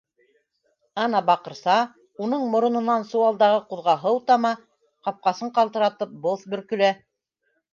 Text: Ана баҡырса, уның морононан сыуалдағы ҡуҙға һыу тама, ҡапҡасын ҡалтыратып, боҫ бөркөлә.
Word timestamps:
Ана 1.01 1.19
баҡырса, 1.27 1.75
уның 2.27 2.47
морононан 2.55 3.05
сыуалдағы 3.11 3.59
ҡуҙға 3.75 3.95
һыу 4.07 4.19
тама, 4.33 4.55
ҡапҡасын 5.09 5.53
ҡалтыратып, 5.59 6.17
боҫ 6.25 6.49
бөркөлә. 6.57 6.91